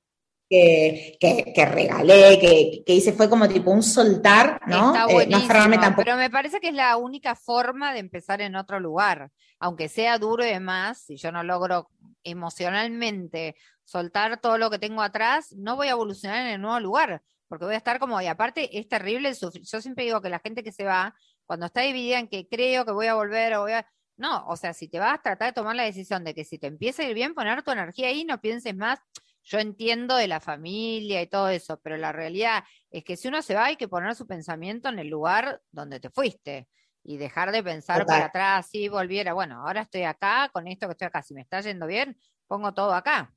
[0.48, 4.94] que, que, regalé, que, que, hice, fue como tipo un soltar, ¿no?
[5.08, 6.04] Eh, no tampoco.
[6.04, 9.30] Pero me parece que es la única forma de empezar en otro lugar.
[9.58, 11.88] Aunque sea duro y demás, si yo no logro
[12.24, 17.22] emocionalmente soltar todo lo que tengo atrás, no voy a evolucionar en el nuevo lugar,
[17.48, 20.62] porque voy a estar como, y aparte es terrible, yo siempre digo que la gente
[20.62, 23.72] que se va, cuando está dividida en que creo que voy a volver o voy
[23.72, 23.86] a...
[24.16, 26.58] No, o sea, si te vas a tratar de tomar la decisión de que si
[26.58, 29.00] te empieza a ir bien, poner tu energía ahí, no pienses más,
[29.42, 33.42] yo entiendo de la familia y todo eso, pero la realidad es que si uno
[33.42, 36.68] se va hay que poner su pensamiento en el lugar donde te fuiste
[37.04, 40.92] y dejar de pensar para atrás, si volviera, bueno, ahora estoy acá, con esto que
[40.92, 43.32] estoy acá, si me está yendo bien, pongo todo acá.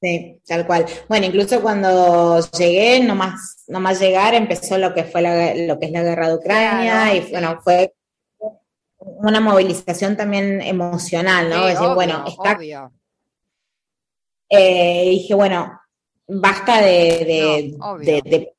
[0.00, 0.86] Sí, tal cual.
[1.08, 5.92] Bueno, incluso cuando llegué, nomás, nomás llegar, empezó lo que fue la, lo que es
[5.92, 7.94] la guerra de Ucrania, y bueno, fue
[8.98, 11.66] una movilización también emocional, ¿no?
[11.66, 12.58] decir, bueno, está.
[14.50, 15.78] Eh, dije, bueno,
[16.26, 18.54] basta de, de, de,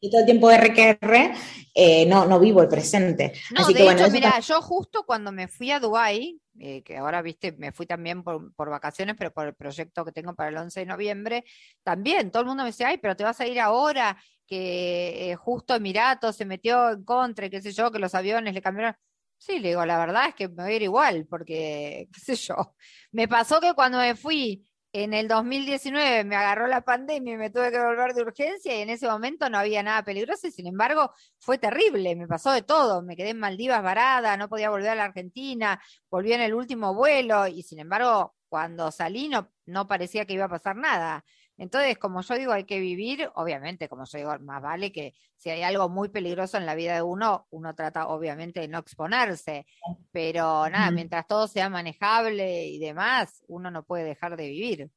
[0.00, 1.32] y todo el tiempo RQR,
[1.74, 3.34] eh, no, no vivo el presente.
[3.56, 7.52] No, de hecho, mira, yo justo cuando me fui a Dubái, eh, que ahora, viste,
[7.52, 10.86] me fui también por, vacaciones, pero por el proyecto que tengo para el 11 de
[10.86, 11.44] noviembre,
[11.82, 15.36] también todo el mundo me decía, ay, pero te vas a ir ahora, que eh,
[15.36, 18.94] justo Emiratos se metió en contra, qué sé yo, que los aviones le cambiaron.
[19.38, 22.36] Sí, le digo, la verdad es que me voy a ir igual, porque, qué sé
[22.36, 22.74] yo,
[23.12, 27.50] me pasó que cuando me fui en el 2019 me agarró la pandemia y me
[27.50, 30.66] tuve que volver de urgencia y en ese momento no había nada peligroso y sin
[30.66, 34.90] embargo fue terrible, me pasó de todo, me quedé en Maldivas varada, no podía volver
[34.90, 39.86] a la Argentina, volví en el último vuelo y sin embargo cuando salí no, no
[39.86, 41.24] parecía que iba a pasar nada.
[41.60, 45.50] Entonces, como yo digo, hay que vivir, obviamente, como yo digo, más vale que si
[45.50, 49.66] hay algo muy peligroso en la vida de uno, uno trata obviamente de no exponerse,
[50.10, 54.90] pero nada, mientras todo sea manejable y demás, uno no puede dejar de vivir.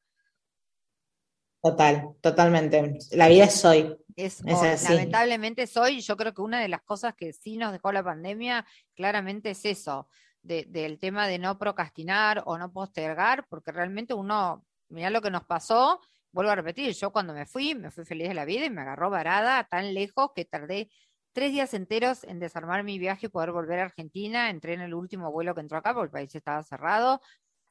[1.61, 2.97] Total, totalmente.
[3.11, 3.97] La vida es hoy.
[4.15, 4.41] Es,
[4.89, 8.65] lamentablemente soy, yo creo que una de las cosas que sí nos dejó la pandemia
[8.95, 10.07] claramente es eso,
[10.41, 15.43] del tema de no procrastinar o no postergar, porque realmente uno, mira lo que nos
[15.43, 15.99] pasó,
[16.33, 18.81] vuelvo a repetir, yo cuando me fui, me fui feliz de la vida y me
[18.81, 20.89] agarró varada tan lejos que tardé
[21.31, 24.49] tres días enteros en desarmar mi viaje y poder volver a Argentina.
[24.49, 27.21] Entré en el último vuelo que entró acá porque el país estaba cerrado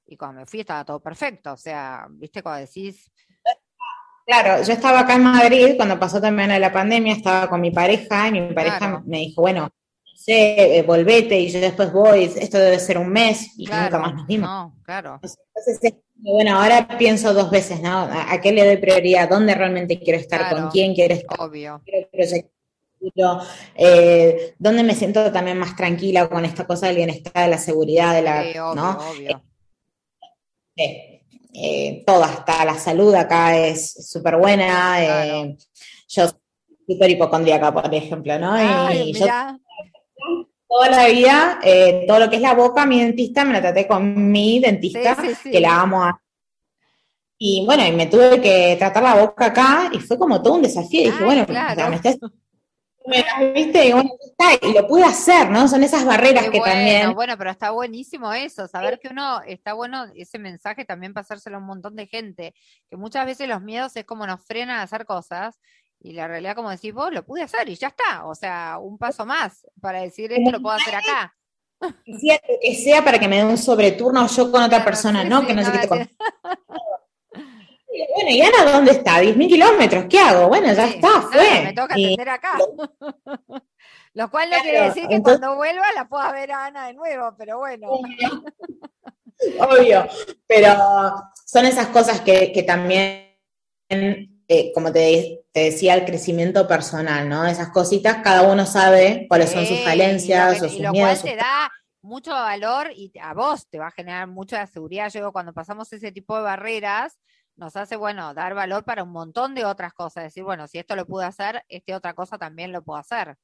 [0.07, 1.53] y cuando me fui estaba todo perfecto.
[1.53, 3.11] O sea, viste cuando decís...
[4.25, 8.29] Claro, yo estaba acá en Madrid cuando pasó también la pandemia, estaba con mi pareja
[8.29, 9.69] y mi pareja me dijo, bueno,
[10.15, 14.15] sé, eh, volvete y yo después voy, esto debe ser un mes y nunca más
[14.15, 14.49] nos vimos.
[14.49, 15.15] No, claro.
[15.15, 15.39] Entonces,
[16.15, 18.09] bueno, ahora pienso dos veces, ¿no?
[18.11, 19.29] ¿A, qué le doy prioridad?
[19.29, 20.55] ¿Dónde realmente quiero estar?
[20.55, 21.41] ¿Con quién quiero estar?
[21.41, 21.83] Obvio.
[23.75, 28.15] Eh, ¿Dónde me siento también más tranquila con esta cosa del bienestar, de la seguridad,
[28.15, 28.45] de la,
[28.75, 28.99] ¿no?
[29.11, 29.43] Obvio.
[30.77, 31.23] Eh,
[31.55, 35.57] eh, todo, hasta la salud acá es súper buena.
[36.09, 36.29] Yo
[36.87, 38.93] súper hipocondríaca, por ejemplo, ¿no?
[38.93, 39.27] y yo
[40.73, 43.87] toda la vida, eh, todo lo que es la boca, mi dentista, me la traté
[43.87, 46.19] con mi dentista, que la amo a
[47.45, 50.63] y bueno, y me tuve que tratar la boca acá y fue como todo un
[50.63, 51.01] desafío.
[51.01, 51.91] Y dije, bueno, claro.
[51.91, 52.17] me estás
[53.55, 53.87] ¿viste?
[53.87, 55.67] Y, bueno, está, y lo pude hacer, ¿no?
[55.69, 57.15] Son esas barreras que también.
[57.15, 61.61] Bueno, pero está buenísimo eso, saber que uno, está bueno ese mensaje también pasárselo a
[61.61, 62.55] un montón de gente,
[62.89, 65.59] que muchas veces los miedos es como nos frenan a hacer cosas,
[66.03, 68.99] y la realidad, como decís vos, lo pude hacer y ya está, o sea, un
[68.99, 71.35] paso más para decir esto lo puedo hacer acá.
[72.05, 75.45] Que sea, para que me dé un sobreturno yo con otra persona, ¿no?
[75.45, 75.89] que no sé qué te
[78.15, 79.21] Bueno, ¿y Ana dónde está?
[79.21, 80.49] 10.000 kilómetros, ¿qué hago?
[80.49, 81.63] Bueno, ya está, fue.
[81.65, 82.59] me toca atender acá.
[84.15, 87.35] Lo cual no quiere decir que cuando vuelva la pueda ver a Ana de nuevo,
[87.37, 87.89] pero bueno.
[89.59, 90.07] Obvio,
[90.47, 90.75] pero
[91.45, 93.39] son esas cosas que, también,
[94.55, 97.47] eh, como te, decía, el crecimiento personal, ¿no?
[97.47, 101.37] Esas cositas, cada uno sabe cuáles son sus falencias o sus y lo Cual te
[101.37, 101.71] da
[102.03, 105.09] mucho valor y a vos te va a generar mucha seguridad.
[105.09, 107.19] Yo cuando pasamos ese tipo de barreras,
[107.57, 110.25] nos hace, bueno, dar valor para un montón de otras cosas.
[110.25, 113.37] Decir, bueno, si esto lo pude hacer, este otra cosa también lo puedo hacer.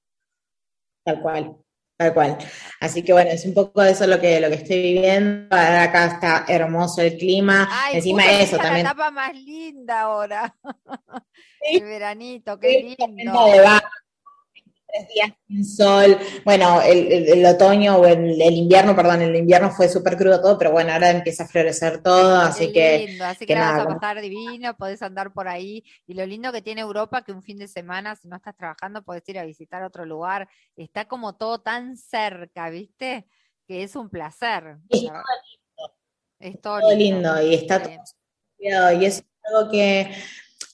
[1.05, 1.57] Tal cual,
[1.99, 2.39] tal cual.
[2.81, 5.55] Así que bueno, es un poco eso lo que, lo que estoy viviendo.
[5.55, 7.69] Acá está hermoso el clima.
[7.93, 8.85] Encima de eso también.
[8.85, 10.57] la etapa más linda ahora.
[11.61, 13.51] El veranito, qué lindo
[14.89, 16.19] tres días sin sol.
[16.45, 20.93] Bueno, el, otoño o el, invierno, perdón, el invierno fue súper crudo todo, pero bueno,
[20.93, 23.19] ahora empieza a florecer todo, así que.
[23.23, 25.85] así que, vas a pasar divino, podés andar por ahí.
[26.07, 29.03] Y lo lindo que tiene Europa, que un fin de semana, si no estás trabajando,
[29.03, 30.49] podés ir a visitar otro lugar.
[30.77, 33.27] Está como todo tan cerca, ¿viste?
[33.67, 34.79] Que es un placer.
[36.41, 37.43] Es todo lindo.
[37.43, 37.93] y está todo
[38.59, 40.11] y es algo que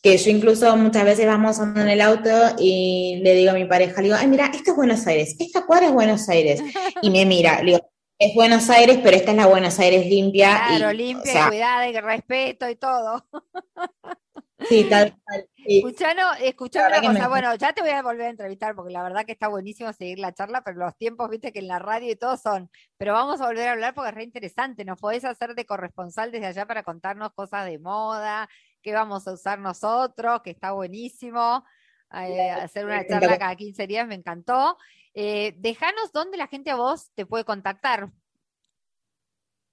[0.03, 3.64] que yo incluso muchas veces vamos andando en el auto y le digo a mi
[3.64, 6.62] pareja, le digo, ay, mira, esto es Buenos Aires, esta cuadra es Buenos Aires.
[7.03, 10.62] Y me mira, le digo, es Buenos Aires, pero esta es la Buenos Aires limpia.
[10.68, 13.25] Claro, limpia, cuidada y respeto y todo.
[14.68, 15.49] Sí, tal cual.
[15.66, 19.33] Escuchando, una cosa, bueno, ya te voy a volver a entrevistar porque la verdad que
[19.33, 22.37] está buenísimo seguir la charla, pero los tiempos, viste, que en la radio y todo
[22.37, 25.64] son, pero vamos a volver a hablar porque es re interesante, nos podés hacer de
[25.64, 28.49] corresponsal desde allá para contarnos cosas de moda,
[28.85, 31.64] qué vamos a usar nosotros, que está buenísimo.
[32.12, 34.77] Eh, hacer una charla cada 15 días, me encantó.
[35.14, 38.11] Eh, déjanos dónde la gente a vos te puede contactar.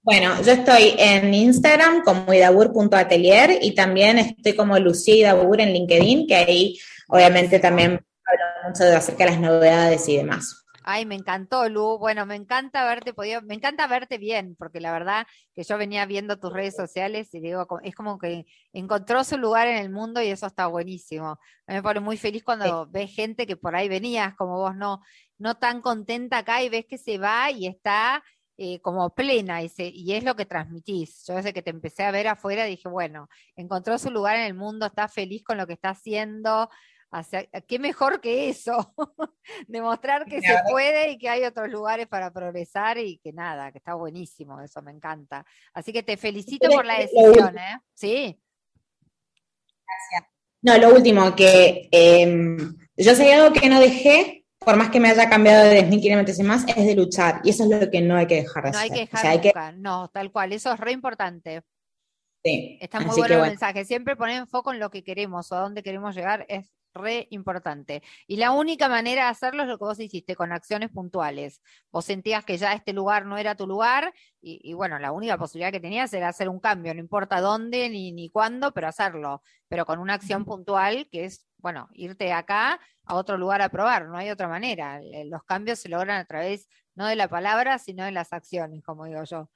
[0.00, 6.26] Bueno, yo estoy en Instagram como idabur.atelier y también estoy como Lucía Idabur en LinkedIn,
[6.26, 10.61] que ahí obviamente también hablo mucho de acerca de las novedades y demás.
[10.84, 11.98] Ay, me encantó, Lu.
[11.98, 16.06] Bueno, me encanta verte podido, me encanta verte bien, porque la verdad que yo venía
[16.06, 20.22] viendo tus redes sociales y digo, es como que encontró su lugar en el mundo
[20.22, 21.38] y eso está buenísimo.
[21.66, 25.02] Me pone muy feliz cuando ves gente que por ahí venías, como vos no,
[25.38, 28.22] no tan contenta acá y ves que se va y está
[28.56, 31.24] eh, como plena y, y es lo que transmitís.
[31.26, 34.54] Yo desde que te empecé a ver afuera dije, bueno, encontró su lugar en el
[34.54, 36.68] mundo, está feliz con lo que está haciendo,
[37.68, 38.94] ¿Qué mejor que eso?
[39.66, 43.78] Demostrar que se puede y que hay otros lugares para progresar y que nada, que
[43.78, 45.44] está buenísimo, eso me encanta.
[45.74, 47.78] Así que te felicito por la decisión, ¿eh?
[47.92, 48.40] Sí.
[49.86, 50.32] Gracias.
[50.62, 55.10] No, lo último, que em, yo sé algo que no dejé, por más que me
[55.10, 57.40] haya cambiado de 10.000 kilómetros y más, es de luchar.
[57.44, 58.90] Y eso es lo que no hay que dejar de hacer.
[58.90, 58.94] No
[59.24, 61.62] hay que dejar no, tal cual, eso es re importante.
[62.42, 62.78] Sí.
[62.80, 63.84] Está muy bueno el mensaje.
[63.84, 67.26] Siempre poner en foco en lo que queremos o a dónde queremos llegar es re
[67.30, 68.02] importante.
[68.26, 71.62] Y la única manera de hacerlo es lo que vos hiciste, con acciones puntuales.
[71.90, 75.70] Vos sentías que ya este lugar no era tu lugar y, bueno, la única posibilidad
[75.72, 79.86] que tenías era hacer un cambio, no importa dónde ni, ni cuándo, pero hacerlo, pero
[79.86, 84.16] con una acción puntual que es, bueno, irte acá a otro lugar a probar, no
[84.16, 85.00] hay otra manera.
[85.26, 89.06] Los cambios se logran a través no de la palabra, sino de las acciones, como
[89.06, 89.50] digo yo.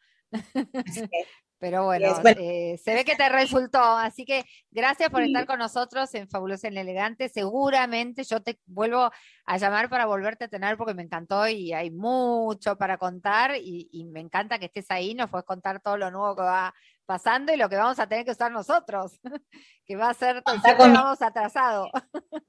[1.59, 3.81] Pero bueno, eh, se ve que te resultó.
[3.81, 7.29] Así que gracias por estar con nosotros en Fabulosa en Elegante.
[7.29, 9.11] Seguramente yo te vuelvo
[9.47, 13.88] a llamar para volverte a tener porque me encantó y hay mucho para contar y,
[14.12, 15.14] me encanta que estés ahí.
[15.14, 16.75] Nos puedes contar todo lo nuevo que va
[17.07, 19.19] pasando y lo que vamos a tener que usar nosotros,
[19.87, 20.42] que va a ser,
[20.79, 21.88] vamos atrasado.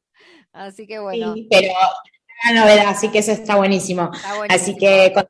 [0.51, 1.33] así que bueno.
[1.49, 1.71] pero
[2.43, 4.11] una novedad, así que eso está buenísimo.
[4.49, 5.27] Así que lo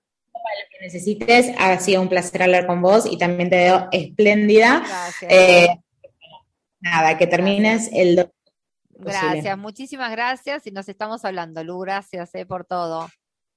[0.71, 1.51] que necesites.
[1.57, 4.79] Ha sido un placer hablar con vos y también te veo espléndida.
[4.79, 5.31] Gracias.
[5.31, 5.67] Eh,
[6.79, 8.31] nada, que termines el...
[8.99, 11.79] Gracias, muchísimas gracias y nos estamos hablando, Lu.
[11.79, 13.07] Gracias eh, por todo.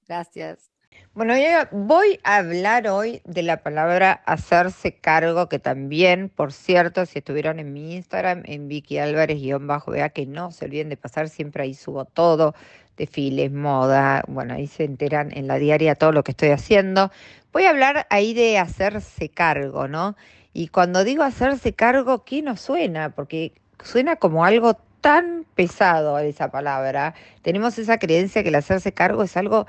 [0.06, 0.70] Gracias.
[1.12, 1.34] Bueno,
[1.72, 7.58] voy a hablar hoy de la palabra hacerse cargo, que también, por cierto, si estuvieron
[7.58, 11.74] en mi Instagram, en Vicky Álvarez-bajo, vea que no se olviden de pasar, siempre ahí
[11.74, 12.54] subo todo,
[13.00, 17.10] desfiles, moda, bueno, ahí se enteran en la diaria todo lo que estoy haciendo.
[17.52, 20.16] Voy a hablar ahí de hacerse cargo, ¿no?
[20.52, 23.10] Y cuando digo hacerse cargo, ¿qué nos suena?
[23.10, 27.14] Porque suena como algo tan pesado esa palabra.
[27.42, 29.66] Tenemos esa creencia que el hacerse cargo es algo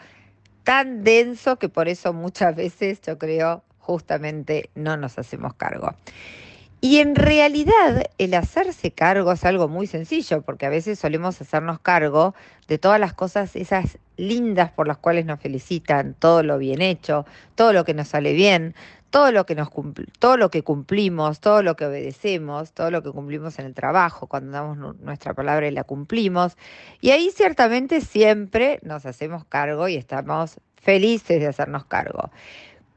[0.63, 5.95] tan denso que por eso muchas veces yo creo justamente no nos hacemos cargo.
[6.84, 11.79] Y en realidad el hacerse cargo es algo muy sencillo, porque a veces solemos hacernos
[11.79, 12.34] cargo
[12.67, 17.25] de todas las cosas, esas lindas por las cuales nos felicitan, todo lo bien hecho,
[17.53, 18.73] todo lo que nos sale bien,
[19.11, 19.69] todo lo que nos
[20.17, 24.25] todo lo que cumplimos, todo lo que obedecemos, todo lo que cumplimos en el trabajo,
[24.25, 26.57] cuando damos nuestra palabra y la cumplimos.
[26.99, 32.32] Y ahí ciertamente siempre nos hacemos cargo y estamos felices de hacernos cargo.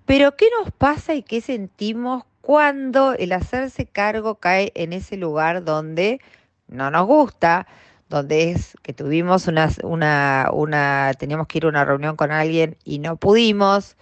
[0.07, 5.65] Pero ¿qué nos pasa y qué sentimos cuando el hacerse cargo cae en ese lugar
[5.65, 6.21] donde
[6.69, 7.67] no nos gusta,
[8.11, 12.77] donde es que tuvimos una, una, una, teníamos que ir a una reunión con alguien
[12.85, 13.97] y no pudimos,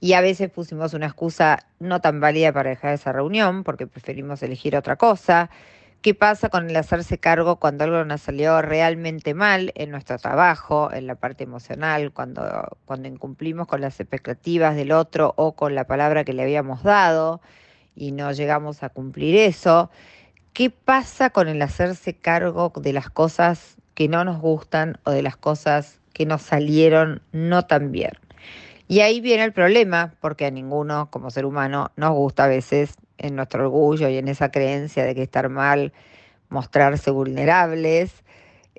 [0.00, 4.40] y a veces pusimos una excusa no tan válida para dejar esa reunión porque preferimos
[4.44, 5.50] elegir otra cosa.
[6.00, 10.92] ¿Qué pasa con el hacerse cargo cuando algo nos salió realmente mal en nuestro trabajo,
[10.92, 15.88] en la parte emocional, cuando, cuando incumplimos con las expectativas del otro o con la
[15.88, 17.40] palabra que le habíamos dado
[18.00, 19.90] y no llegamos a cumplir eso?
[20.54, 25.22] ¿Qué pasa con el hacerse cargo de las cosas que no nos gustan o de
[25.22, 28.12] las cosas que nos salieron no tan bien?
[28.88, 32.94] Y ahí viene el problema, porque a ninguno como ser humano nos gusta a veces
[33.18, 35.92] en nuestro orgullo y en esa creencia de que estar mal,
[36.48, 38.24] mostrarse vulnerables,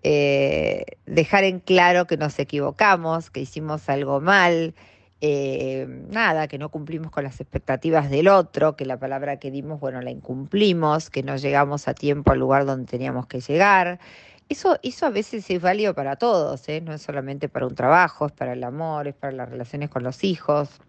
[0.02, 4.74] eh, dejar en claro que nos equivocamos, que hicimos algo mal,
[5.22, 9.80] eh, nada, que no cumplimos con las expectativas del otro, que la palabra que dimos,
[9.80, 14.00] bueno, la incumplimos, que no llegamos a tiempo al lugar donde teníamos que llegar,
[14.50, 16.82] eso, eso a veces es válido para todos, ¿eh?
[16.82, 20.04] no es solamente para un trabajo, es para el amor, es para las relaciones con
[20.04, 20.82] los hijos.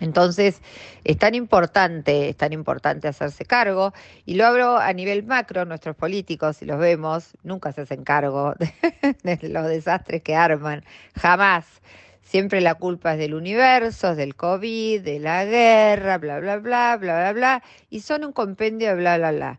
[0.00, 0.60] Entonces,
[1.04, 3.92] es tan importante, es tan importante hacerse cargo,
[4.24, 8.54] y lo hablo a nivel macro, nuestros políticos, si los vemos, nunca se hacen cargo
[9.22, 10.82] de, los desastres que arman,
[11.14, 11.66] jamás.
[12.30, 17.18] Siempre la culpa es del universo, del COVID, de la guerra, bla, bla, bla, bla,
[17.18, 19.58] bla, bla, y son un compendio de bla, bla, bla.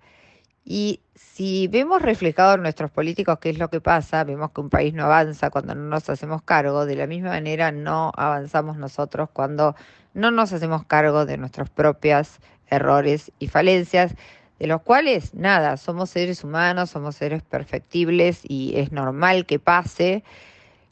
[0.64, 4.70] Y si vemos reflejado en nuestros políticos qué es lo que pasa, vemos que un
[4.70, 9.28] país no avanza cuando no nos hacemos cargo, de la misma manera no avanzamos nosotros
[9.34, 9.76] cuando
[10.14, 14.16] no nos hacemos cargo de nuestros propios errores y falencias,
[14.60, 20.24] de los cuales nada, somos seres humanos, somos seres perfectibles y es normal que pase.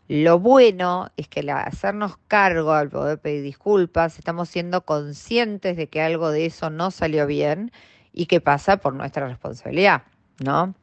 [0.10, 5.86] Lo bueno es que al hacernos cargo, al poder pedir disculpas, estamos siendo conscientes de
[5.86, 7.72] que algo de eso no salió bien
[8.12, 10.02] y que pasa por nuestra responsabilidad,
[10.44, 10.74] ¿no?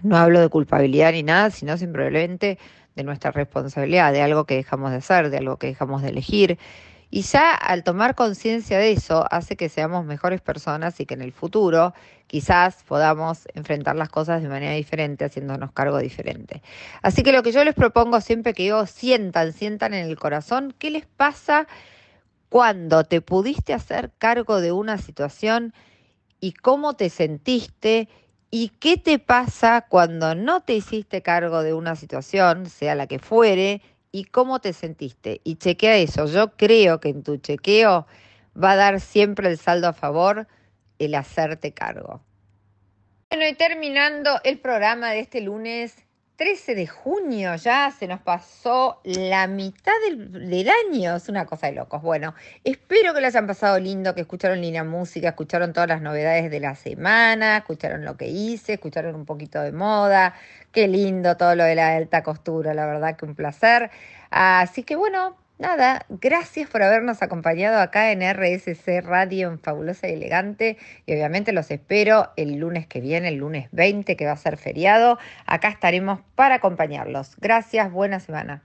[0.00, 2.56] No hablo de culpabilidad ni nada, sino simplemente
[2.94, 6.56] de nuestra responsabilidad, de algo que dejamos de hacer, de algo que dejamos de elegir.
[7.16, 11.22] Y ya al tomar conciencia de eso hace que seamos mejores personas y que en
[11.22, 11.94] el futuro
[12.26, 16.60] quizás podamos enfrentar las cosas de manera diferente, haciéndonos cargo diferente.
[17.00, 20.74] Así que lo que yo les propongo siempre que yo sientan, sientan en el corazón,
[20.78, 21.66] ¿qué les pasa
[22.50, 25.72] cuando te pudiste hacer cargo de una situación
[26.38, 28.10] y cómo te sentiste
[28.50, 33.20] y qué te pasa cuando no te hiciste cargo de una situación, sea la que
[33.20, 33.80] fuere,
[34.16, 35.42] y cómo te sentiste.
[35.44, 36.24] Y chequea eso.
[36.24, 38.06] Yo creo que en tu chequeo
[38.62, 40.46] va a dar siempre el saldo a favor
[40.98, 42.22] el hacerte cargo.
[43.28, 46.05] Bueno, y terminando el programa de este lunes,
[46.36, 51.72] 13 de junio ya se nos pasó la mitad del, año, es una cosa de
[51.72, 52.02] locos.
[52.02, 56.50] Bueno, espero que lo hayan pasado lindo, que escucharon linda música, escucharon todas las novedades
[56.50, 60.34] de la semana, escucharon lo que hice, escucharon un poquito de moda,
[60.72, 63.90] qué lindo todo lo de la alta costura, la verdad que un placer.
[64.28, 70.12] Así que bueno, Nada, gracias por habernos acompañado acá en RSC Radio en Fabulosa y
[70.12, 70.76] Elegante.
[71.06, 74.58] Y obviamente los espero el lunes que viene, el lunes 20, que va a ser
[74.58, 75.18] feriado.
[75.46, 77.36] Acá estaremos para acompañarlos.
[77.38, 78.62] Gracias, buena semana.